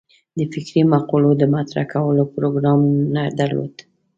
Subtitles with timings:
[0.37, 2.79] د فکري مقولو د مطرح کولو پروګرام
[3.15, 3.73] نه درلود.